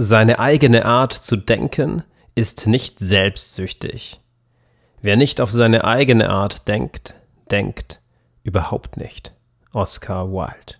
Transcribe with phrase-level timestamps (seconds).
[0.00, 2.04] seine eigene Art zu denken
[2.36, 4.20] ist nicht selbstsüchtig.
[5.02, 7.14] Wer nicht auf seine eigene Art denkt,
[7.50, 8.00] denkt
[8.44, 9.32] überhaupt nicht.
[9.72, 10.76] Oscar Wilde.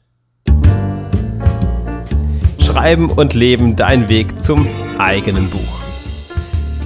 [2.61, 4.69] Schreiben und Leben, dein Weg zum
[4.99, 5.81] eigenen Buch.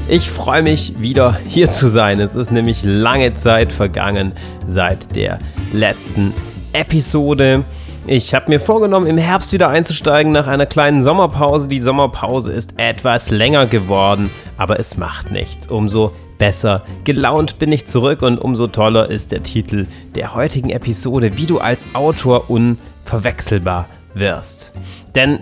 [0.08, 2.18] Ich freue mich wieder hier zu sein.
[2.18, 4.32] Es ist nämlich lange Zeit vergangen
[4.66, 5.38] seit der
[5.72, 6.32] letzten
[6.72, 7.64] Episode.
[8.06, 11.68] Ich habe mir vorgenommen, im Herbst wieder einzusteigen nach einer kleinen Sommerpause.
[11.68, 15.68] Die Sommerpause ist etwas länger geworden, aber es macht nichts.
[15.68, 19.86] Umso besser gelaunt bin ich zurück und umso toller ist der Titel
[20.16, 24.72] der heutigen Episode, wie du als Autor unverwechselbar wirst.
[25.14, 25.38] Denn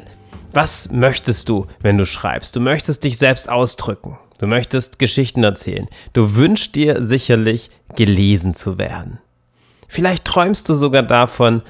[0.53, 2.57] was möchtest du, wenn du schreibst?
[2.57, 4.19] Du möchtest dich selbst ausdrücken.
[4.39, 5.89] Du möchtest Geschichten erzählen.
[6.13, 9.19] Du wünschst dir sicherlich, gelesen zu werden.
[9.89, 11.63] Vielleicht träumst du sogar davon,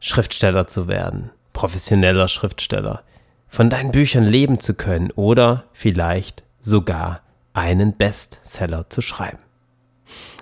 [0.00, 3.02] Schriftsteller zu werden, professioneller Schriftsteller,
[3.48, 7.22] von deinen Büchern leben zu können oder vielleicht sogar
[7.54, 9.38] einen Bestseller zu schreiben.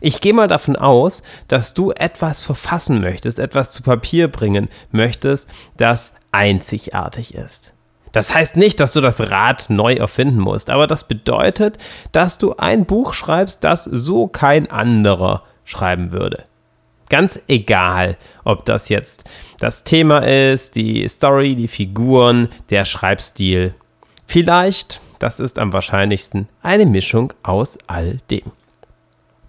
[0.00, 5.48] Ich gehe mal davon aus, dass du etwas verfassen möchtest, etwas zu Papier bringen möchtest,
[5.76, 7.74] das einzigartig ist.
[8.12, 11.78] Das heißt nicht, dass du das Rad neu erfinden musst, aber das bedeutet,
[12.12, 16.44] dass du ein Buch schreibst, das so kein anderer schreiben würde.
[17.08, 19.24] Ganz egal, ob das jetzt
[19.58, 23.74] das Thema ist, die Story, die Figuren, der Schreibstil.
[24.26, 28.52] Vielleicht, das ist am wahrscheinlichsten, eine Mischung aus all dem.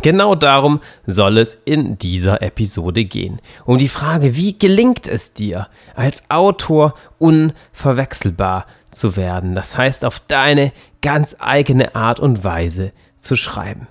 [0.04, 3.42] Genau darum soll es in dieser Episode gehen.
[3.66, 9.56] Um die Frage, wie gelingt es dir, als Autor unverwechselbar zu werden?
[9.56, 10.72] Das heißt, auf deine
[11.02, 13.88] ganz eigene Art und Weise zu schreiben.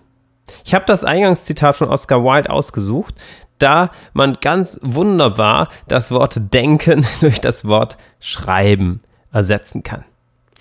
[0.64, 3.16] Ich habe das Eingangszitat von Oscar Wilde ausgesucht,
[3.58, 9.00] da man ganz wunderbar das Wort denken durch das Wort schreiben
[9.32, 10.04] ersetzen kann.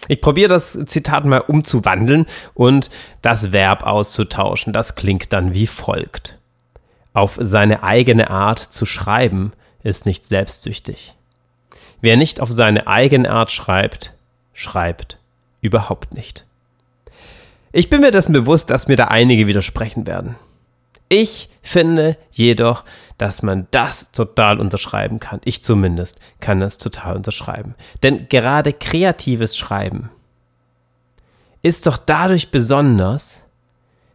[0.08, 2.90] Ich probiere das Zitat mal umzuwandeln und
[3.22, 4.72] das Verb auszutauschen.
[4.72, 6.38] Das klingt dann wie folgt.
[7.14, 9.54] Auf seine eigene Art zu schreiben
[9.84, 11.16] ist nicht selbstsüchtig.
[12.02, 14.14] Wer nicht auf seine eigene Art schreibt,
[14.54, 15.18] schreibt
[15.62, 16.46] überhaupt nicht.
[17.72, 20.36] Ich bin mir dessen bewusst, dass mir da einige widersprechen werden.
[21.10, 22.84] Ich finde jedoch,
[23.18, 25.40] dass man das total unterschreiben kann.
[25.46, 27.76] Ich zumindest kann das total unterschreiben.
[28.04, 30.10] Denn gerade kreatives Schreiben
[31.62, 33.44] ist doch dadurch besonders,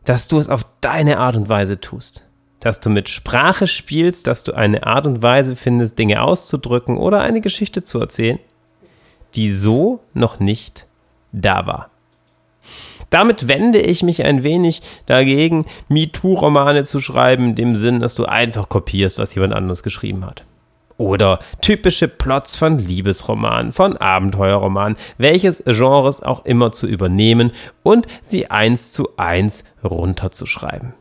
[0.04, 2.24] dass du es auf deine Art und Weise tust.
[2.60, 7.20] Dass du mit Sprache spielst, dass du eine Art und Weise findest, Dinge auszudrücken oder
[7.20, 8.38] eine Geschichte zu erzählen,
[9.34, 10.86] die so noch nicht
[11.32, 11.90] da war.
[13.10, 18.24] Damit wende ich mich ein wenig dagegen, MeToo-Romane zu schreiben, in dem Sinn, dass du
[18.24, 20.44] einfach kopierst, was jemand anderes geschrieben hat.
[20.96, 28.50] Oder typische Plots von Liebesromanen, von Abenteuerromanen, welches Genres auch immer zu übernehmen und sie
[28.50, 30.92] eins zu eins runterzuschreiben.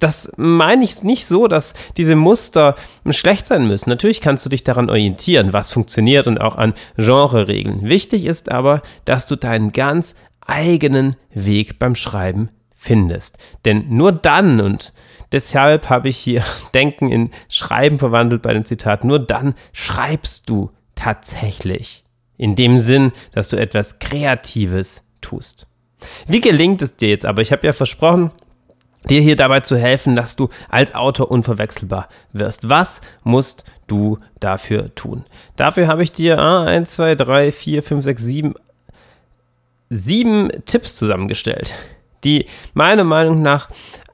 [0.00, 2.74] Das meine ich nicht so, dass diese Muster
[3.10, 3.90] schlecht sein müssen.
[3.90, 7.88] Natürlich kannst du dich daran orientieren, was funktioniert und auch an Genre-Regeln.
[7.88, 10.14] Wichtig ist aber, dass du deinen ganz
[10.46, 13.38] eigenen Weg beim Schreiben findest.
[13.64, 14.92] Denn nur dann, und
[15.30, 16.42] deshalb habe ich hier
[16.74, 22.04] Denken in Schreiben verwandelt bei dem Zitat, nur dann schreibst du tatsächlich.
[22.36, 25.68] In dem Sinn, dass du etwas Kreatives tust.
[26.26, 27.42] Wie gelingt es dir jetzt aber?
[27.42, 28.32] Ich habe ja versprochen,
[29.08, 32.68] dir hier dabei zu helfen, dass du als Autor unverwechselbar wirst.
[32.68, 35.24] Was musst du dafür tun?
[35.56, 38.54] Dafür habe ich dir ah, 1, 2, 3, 4, 5, 6, 7,
[39.92, 41.72] sieben Tipps zusammengestellt,
[42.24, 43.68] die meiner Meinung nach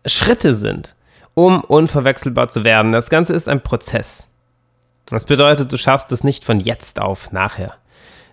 [0.04, 0.96] Schritte sind,
[1.34, 2.92] um unverwechselbar zu werden.
[2.92, 4.30] Das Ganze ist ein Prozess.
[5.06, 7.74] Das bedeutet, du schaffst es nicht von jetzt auf nachher.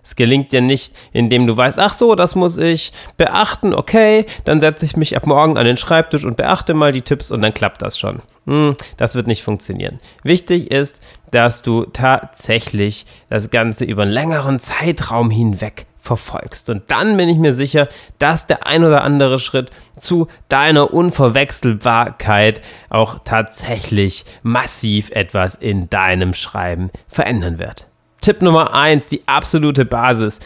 [0.02, 4.60] Es gelingt dir nicht, indem du weißt, ach so, das muss ich beachten, okay, dann
[4.60, 7.52] setze ich mich ab morgen an den Schreibtisch und beachte mal die Tipps und dann
[7.52, 8.22] klappt das schon.
[8.46, 9.98] Hm, das wird nicht funktionieren.
[10.22, 11.02] Wichtig ist,
[11.32, 16.70] dass du tatsächlich das Ganze über einen längeren Zeitraum hinweg verfolgst.
[16.70, 17.88] Und dann bin ich mir sicher,
[18.18, 26.32] dass der ein oder andere Schritt zu deiner Unverwechselbarkeit auch tatsächlich massiv etwas in deinem
[26.32, 27.88] Schreiben verändern wird.
[28.20, 30.40] Tipp Nummer eins, die absolute Basis.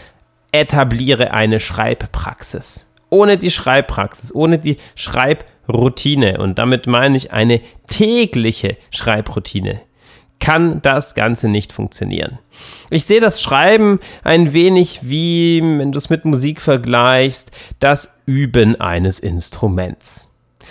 [0.52, 2.86] Etabliere eine Schreibpraxis.
[3.08, 9.80] Ohne die Schreibpraxis, ohne die Schreibroutine, und damit meine ich eine tägliche Schreibroutine,
[10.40, 12.38] kann das Ganze nicht funktionieren.
[12.90, 18.80] Ich sehe das Schreiben ein wenig wie, wenn du es mit Musik vergleichst, das Üben
[18.80, 20.28] eines Instruments.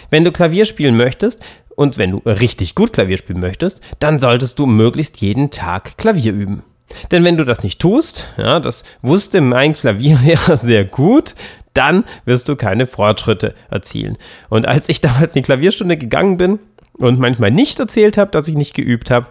[0.09, 1.43] Wenn du Klavier spielen möchtest
[1.75, 6.33] und wenn du richtig gut Klavier spielen möchtest, dann solltest du möglichst jeden Tag Klavier
[6.33, 6.63] üben.
[7.11, 11.35] Denn wenn du das nicht tust, ja, das wusste mein Klavierlehrer sehr gut,
[11.73, 14.17] dann wirst du keine Fortschritte erzielen.
[14.49, 16.59] Und als ich damals in die Klavierstunde gegangen bin
[16.97, 19.27] und manchmal nicht erzählt habe, dass ich nicht geübt habe,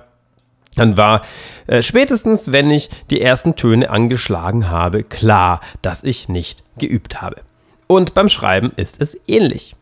[0.75, 1.23] dann war
[1.67, 7.37] äh, spätestens, wenn ich die ersten Töne angeschlagen habe, klar, dass ich nicht geübt habe.
[7.87, 9.75] Und beim Schreiben ist es ähnlich.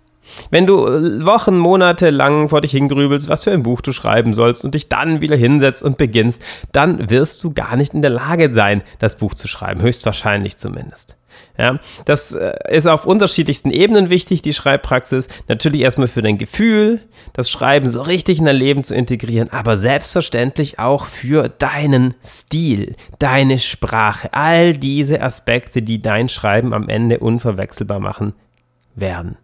[0.50, 4.34] Wenn du äh, Wochen, Monate lang vor dich hingrübelst, was für ein Buch du schreiben
[4.34, 6.42] sollst und dich dann wieder hinsetzt und beginnst,
[6.72, 11.16] dann wirst du gar nicht in der Lage sein, das Buch zu schreiben, höchstwahrscheinlich zumindest.
[11.58, 15.28] Ja, das äh, ist auf unterschiedlichsten Ebenen wichtig, die Schreibpraxis.
[15.48, 17.00] Natürlich erstmal für dein Gefühl,
[17.32, 22.94] das Schreiben so richtig in dein Leben zu integrieren, aber selbstverständlich auch für deinen Stil,
[23.18, 28.34] deine Sprache, all diese Aspekte, die dein Schreiben am Ende unverwechselbar machen
[28.94, 29.36] werden.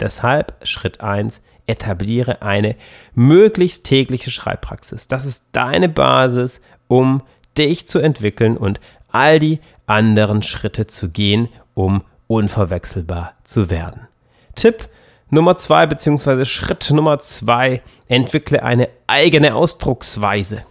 [0.00, 2.76] Deshalb Schritt 1, etabliere eine
[3.14, 5.08] möglichst tägliche Schreibpraxis.
[5.08, 7.22] Das ist deine Basis, um
[7.56, 8.80] dich zu entwickeln und
[9.12, 14.06] all die anderen Schritte zu gehen, um unverwechselbar zu werden.
[14.54, 14.88] Tipp
[15.30, 20.64] Nummer zwei beziehungsweise Schritt Nummer zwei, entwickle eine eigene Ausdrucksweise.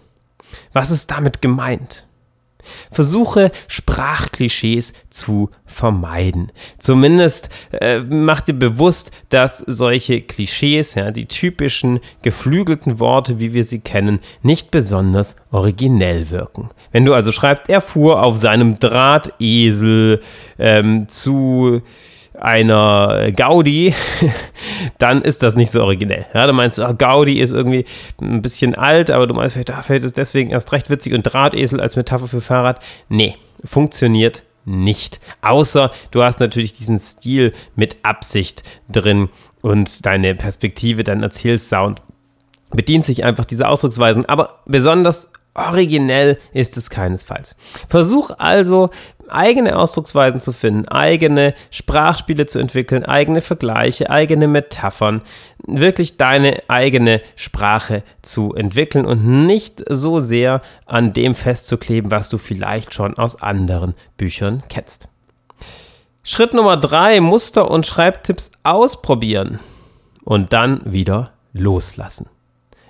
[0.74, 2.06] Was ist damit gemeint?
[2.92, 6.52] Versuche Sprachklischees zu vermeiden.
[6.78, 13.64] Zumindest äh, mach dir bewusst, dass solche Klischees, ja, die typischen geflügelten Worte, wie wir
[13.64, 16.70] sie kennen, nicht besonders originell wirken.
[16.92, 20.22] Wenn du also schreibst, er fuhr auf seinem Drahtesel
[20.58, 21.82] ähm, zu
[22.42, 23.94] einer Gaudi,
[24.98, 26.26] dann ist das nicht so originell.
[26.34, 27.86] Ja, du meinst, oh, Gaudi ist irgendwie
[28.22, 31.24] ein bisschen alt, aber du meinst, vielleicht, ah, vielleicht ist deswegen erst recht witzig und
[31.24, 32.80] Drahtesel als Metapher für Fahrrad.
[33.10, 35.20] Nee, funktioniert nicht.
[35.42, 39.30] Außer du hast natürlich diesen Stil mit Absicht drin
[39.62, 42.02] und deine Perspektive, dein Erzählsound
[42.72, 44.26] bedient sich einfach dieser Ausdrucksweisen.
[44.26, 45.32] Aber besonders
[45.68, 47.56] originell ist es keinesfalls.
[47.88, 48.90] Versuch also
[49.30, 55.22] eigene Ausdrucksweisen zu finden, eigene Sprachspiele zu entwickeln, eigene Vergleiche, eigene Metaphern,
[55.66, 62.38] wirklich deine eigene Sprache zu entwickeln und nicht so sehr an dem festzukleben, was du
[62.38, 65.08] vielleicht schon aus anderen Büchern kennst.
[66.24, 69.60] Schritt Nummer drei, Muster und Schreibtipps ausprobieren
[70.24, 72.30] und dann wieder loslassen.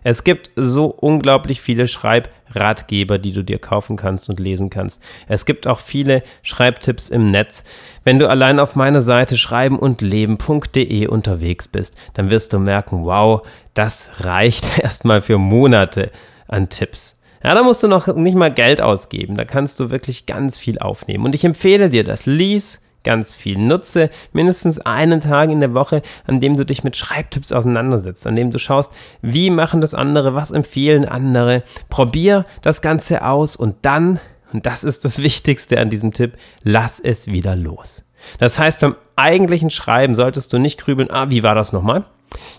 [0.04, 5.02] Es gibt so unglaublich viele Schreibratgeber, die du dir kaufen kannst und lesen kannst.
[5.28, 7.64] Es gibt auch viele Schreibtipps im Netz.
[8.04, 13.06] Wenn du allein auf meiner Seite schreiben und leben.de unterwegs bist, dann wirst du merken,
[13.06, 16.12] wow, das reicht erstmal für Monate
[16.48, 17.16] an Tipps.
[17.44, 19.36] Ja, da musst du noch nicht mal Geld ausgeben.
[19.36, 21.26] Da kannst du wirklich ganz viel aufnehmen.
[21.26, 22.26] Und ich empfehle dir das.
[22.26, 23.58] Lies ganz viel.
[23.58, 28.36] Nutze mindestens einen Tag in der Woche, an dem du dich mit Schreibtipps auseinandersetzt, an
[28.36, 31.64] dem du schaust, wie machen das andere, was empfehlen andere.
[31.90, 34.20] Probier das Ganze aus und dann,
[34.54, 38.04] und das ist das Wichtigste an diesem Tipp, lass es wieder los.
[38.38, 42.06] Das heißt, beim eigentlichen Schreiben solltest du nicht grübeln, ah, wie war das nochmal?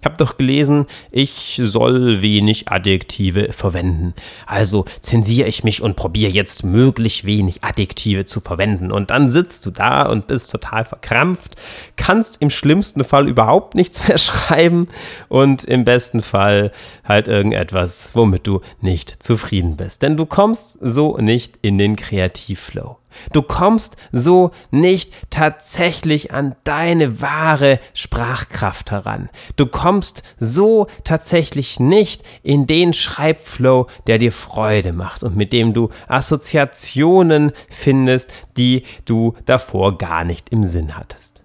[0.01, 4.15] Ich habe doch gelesen, ich soll wenig Adjektive verwenden.
[4.47, 8.93] Also zensiere ich mich und probiere jetzt möglichst wenig Adjektive zu verwenden.
[8.93, 11.57] Und dann sitzt du da und bist total verkrampft,
[11.97, 14.89] kannst im schlimmsten Fall überhaupt nichts mehr schreiben
[15.29, 16.73] und im besten Fall
[17.05, 20.03] halt irgendetwas, womit du nicht zufrieden bist.
[20.03, 22.97] Denn du kommst so nicht in den Kreativflow.
[23.33, 29.29] Du kommst so nicht tatsächlich an deine wahre Sprachkraft heran.
[29.57, 35.73] Du kommst so tatsächlich nicht in den Schreibflow, der dir Freude macht und mit dem
[35.73, 41.45] du Assoziationen findest, die du davor gar nicht im Sinn hattest.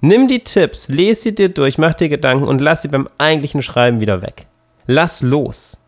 [0.00, 3.62] Nimm die Tipps, lese sie dir durch, mach dir Gedanken und lass sie beim eigentlichen
[3.62, 4.46] Schreiben wieder weg.
[4.86, 5.80] Lass los.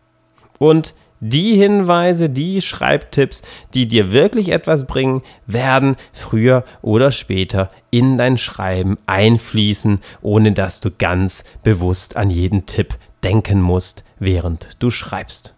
[0.57, 3.41] Und die Hinweise, die Schreibtipps,
[3.73, 10.79] die dir wirklich etwas bringen, werden früher oder später in dein Schreiben einfließen, ohne dass
[10.81, 15.53] du ganz bewusst an jeden Tipp denken musst, während du schreibst.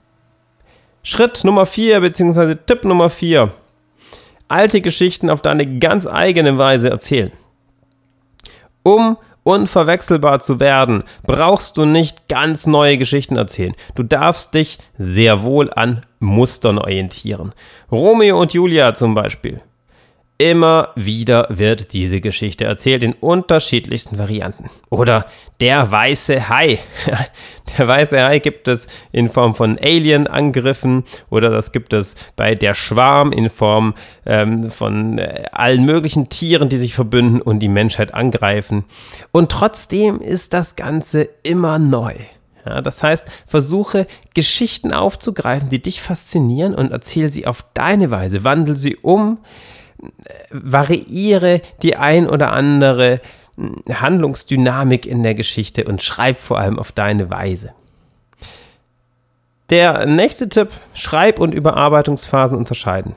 [1.03, 2.55] Schritt Nummer 4 bzw.
[2.55, 3.51] Tipp Nummer 4.
[4.47, 7.31] Alte Geschichten auf deine ganz eigene Weise erzählen.
[8.83, 13.73] Um unverwechselbar zu werden, brauchst du nicht ganz neue Geschichten erzählen.
[13.95, 17.53] Du darfst dich sehr wohl an Mustern orientieren.
[17.91, 19.61] Romeo und Julia zum Beispiel.
[20.41, 24.69] Immer wieder wird diese Geschichte erzählt in unterschiedlichsten Varianten.
[24.89, 25.25] Oder
[25.59, 26.79] der weiße Hai.
[27.77, 32.73] Der weiße Hai gibt es in Form von Alien-Angriffen oder das gibt es bei der
[32.73, 33.93] Schwarm in Form
[34.25, 38.85] ähm, von äh, allen möglichen Tieren, die sich verbünden und die Menschheit angreifen.
[39.31, 42.15] Und trotzdem ist das Ganze immer neu.
[42.65, 48.45] Ja, das heißt, versuche Geschichten aufzugreifen, die dich faszinieren und erzähle sie auf deine Weise,
[48.45, 49.39] wandel sie um,
[50.51, 53.21] variiere die ein oder andere
[53.55, 57.73] hm, Handlungsdynamik in der Geschichte und schreib vor allem auf deine Weise.
[59.69, 63.15] Der nächste Tipp, Schreib- und Überarbeitungsphasen unterscheiden.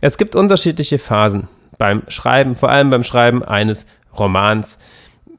[0.00, 3.86] Es gibt unterschiedliche Phasen beim Schreiben, vor allem beim Schreiben eines
[4.18, 4.78] Romans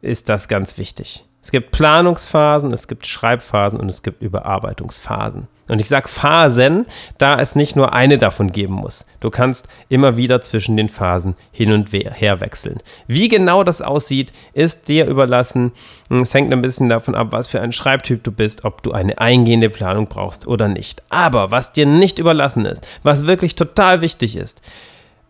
[0.02, 1.26] ist das ganz wichtig.
[1.42, 5.48] Es gibt Planungsphasen, es gibt Schreibphasen und es gibt Überarbeitungsphasen.
[5.70, 6.88] Und ich sage Phasen,
[7.20, 9.06] da es nicht nur eine davon geben muss.
[9.20, 12.82] Du kannst immer wieder zwischen den Phasen hin und her wechseln.
[13.08, 15.72] Wie genau das aussieht, ist dir überlassen.
[16.10, 19.20] Es hängt ein bisschen davon ab, was für ein Schreibtyp du bist, ob du eine
[19.20, 21.04] eingehende Planung brauchst oder nicht.
[21.10, 24.62] Aber was dir nicht überlassen ist, was wirklich total wichtig ist,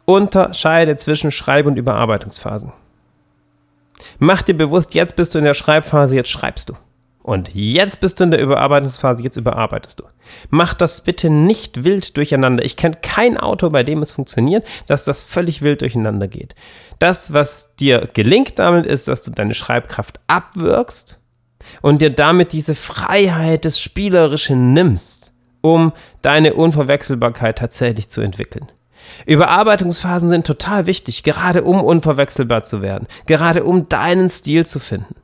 [0.06, 2.72] unterscheide zwischen Schreib- und Überarbeitungsphasen.
[4.18, 6.74] Mach dir bewusst, jetzt bist du in der Schreibphase, jetzt schreibst du.
[7.22, 10.06] Und jetzt bist du in der Überarbeitungsphase, jetzt überarbeitest du.
[10.50, 12.64] Mach das bitte nicht wild durcheinander.
[12.64, 16.56] Ich kenne kein Auto, bei dem es funktioniert, dass das völlig wild durcheinander geht.
[16.98, 21.20] Das, was dir gelingt damit, ist, dass du deine Schreibkraft abwirkst
[21.82, 28.72] und dir damit diese Freiheit des Spielerischen nimmst, um deine Unverwechselbarkeit tatsächlich zu entwickeln.
[29.26, 35.16] Überarbeitungsphasen sind total wichtig, gerade um unverwechselbar zu werden, gerade um deinen Stil zu finden.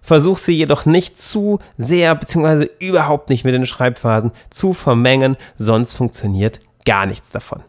[0.00, 2.68] Versuch sie jedoch nicht zu sehr bzw.
[2.78, 7.62] überhaupt nicht mit den Schreibphasen zu vermengen, sonst funktioniert gar nichts davon.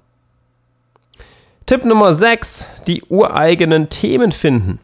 [1.66, 4.80] Tipp Nummer 6, die ureigenen Themen finden.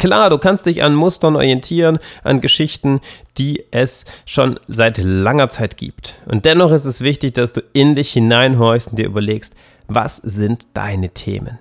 [0.00, 3.02] Klar, du kannst dich an Mustern orientieren, an Geschichten,
[3.36, 6.14] die es schon seit langer Zeit gibt.
[6.24, 9.54] Und dennoch ist es wichtig, dass du in dich hineinhorchst und dir überlegst,
[9.88, 11.58] was sind deine Themen?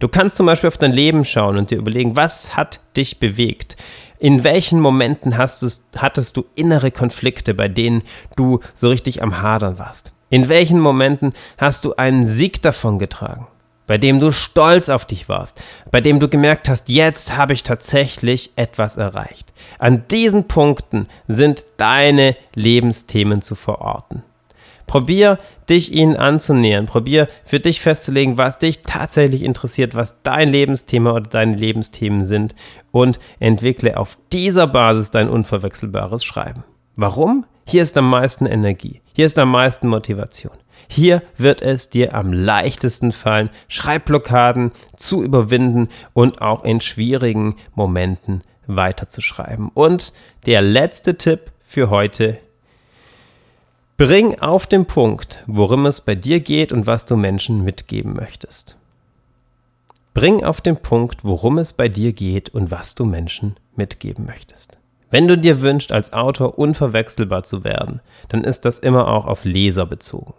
[0.00, 3.76] Du kannst zum Beispiel auf dein Leben schauen und dir überlegen, was hat dich bewegt?
[4.18, 8.02] In welchen Momenten hast hattest du innere Konflikte, bei denen
[8.34, 10.12] du so richtig am Hadern warst?
[10.28, 13.46] In welchen Momenten hast du einen Sieg davon getragen?
[13.86, 17.62] Bei dem du stolz auf dich warst, bei dem du gemerkt hast, jetzt habe ich
[17.62, 19.52] tatsächlich etwas erreicht.
[19.78, 24.22] An diesen Punkten sind deine Lebensthemen zu verorten.
[24.86, 25.38] Probier
[25.68, 31.30] dich ihnen anzunähern, probier für dich festzulegen, was dich tatsächlich interessiert, was dein Lebensthema oder
[31.30, 32.54] deine Lebensthemen sind
[32.90, 36.64] und entwickle auf dieser Basis dein unverwechselbares Schreiben.
[36.96, 37.46] Warum?
[37.66, 40.52] Hier ist am meisten Energie, hier ist am meisten Motivation.
[40.88, 48.42] Hier wird es dir am leichtesten fallen, Schreibblockaden zu überwinden und auch in schwierigen Momenten
[48.66, 49.70] weiterzuschreiben.
[49.74, 50.12] Und
[50.46, 52.38] der letzte Tipp für heute.
[53.96, 58.76] Bring auf den Punkt, worum es bei dir geht und was du Menschen mitgeben möchtest.
[60.14, 64.78] Bring auf den Punkt, worum es bei dir geht und was du Menschen mitgeben möchtest.
[65.10, 69.44] Wenn du dir wünschst, als Autor unverwechselbar zu werden, dann ist das immer auch auf
[69.44, 70.34] Leser bezogen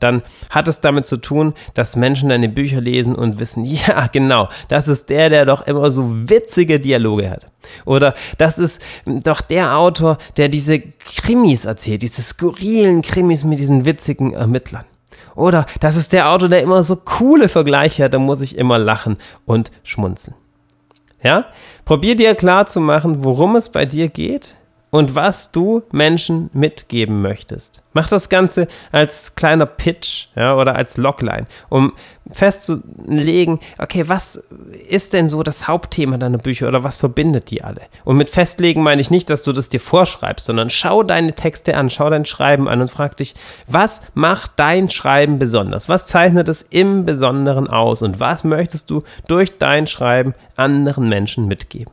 [0.00, 4.48] dann hat es damit zu tun, dass Menschen deine Bücher lesen und wissen, ja, genau,
[4.68, 7.46] das ist der, der doch immer so witzige Dialoge hat.
[7.84, 13.84] Oder das ist doch der Autor, der diese Krimis erzählt, diese skurrilen Krimis mit diesen
[13.84, 14.84] witzigen Ermittlern.
[15.34, 18.78] Oder das ist der Autor, der immer so coole Vergleiche hat, da muss ich immer
[18.78, 20.34] lachen und schmunzeln.
[21.22, 21.46] Ja?
[21.84, 24.57] Probier dir klar zu machen, worum es bei dir geht
[24.90, 27.82] und was du Menschen mitgeben möchtest.
[27.92, 31.92] Mach das Ganze als kleiner Pitch ja, oder als Logline, um
[32.30, 34.44] festzulegen, okay, was
[34.88, 37.82] ist denn so das Hauptthema deiner Bücher oder was verbindet die alle?
[38.04, 41.76] Und mit festlegen meine ich nicht, dass du das dir vorschreibst, sondern schau deine Texte
[41.76, 43.34] an, schau dein Schreiben an und frag dich,
[43.66, 45.88] was macht dein Schreiben besonders?
[45.88, 51.46] Was zeichnet es im Besonderen aus und was möchtest du durch dein Schreiben anderen Menschen
[51.46, 51.92] mitgeben?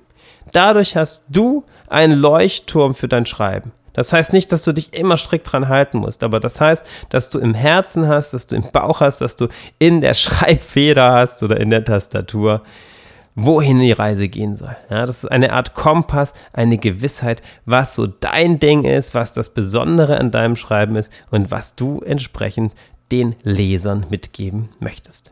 [0.51, 3.71] Dadurch hast du einen Leuchtturm für dein Schreiben.
[3.95, 7.29] Das heißt nicht, dass du dich immer strikt dran halten musst, aber das heißt, dass
[7.29, 9.47] du im Herzen hast, dass du im Bauch hast, dass du
[9.79, 12.61] in der Schreibfeder hast oder in der Tastatur,
[13.35, 14.75] wohin die Reise gehen soll.
[14.89, 19.53] Ja, das ist eine Art Kompass, eine Gewissheit, was so dein Ding ist, was das
[19.53, 22.73] Besondere an deinem Schreiben ist und was du entsprechend
[23.11, 25.31] den Lesern mitgeben möchtest.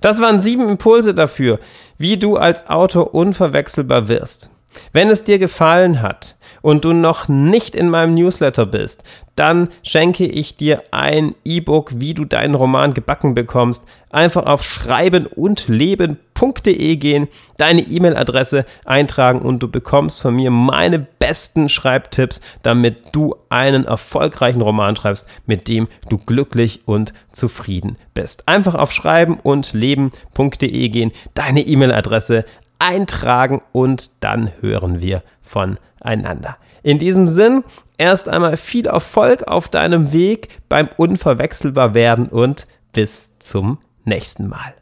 [0.00, 1.60] Das waren sieben Impulse dafür,
[1.98, 4.50] wie du als Autor unverwechselbar wirst.
[4.92, 9.02] Wenn es dir gefallen hat und du noch nicht in meinem Newsletter bist,
[9.36, 13.84] dann schenke ich dir ein E-Book, wie du deinen Roman gebacken bekommst.
[14.10, 17.28] Einfach auf schreibenundleben.de gehen,
[17.58, 24.62] deine E-Mail-Adresse eintragen und du bekommst von mir meine besten Schreibtipps, damit du einen erfolgreichen
[24.62, 28.48] Roman schreibst, mit dem du glücklich und zufrieden bist.
[28.48, 32.46] Einfach auf schreibenundleben.de gehen, deine E-Mail-Adresse
[32.78, 36.56] eintragen und dann hören wir voneinander.
[36.82, 37.64] In diesem Sinn,
[37.98, 44.74] erst einmal viel Erfolg auf deinem Weg beim Unverwechselbar werden und bis zum nächsten Mal.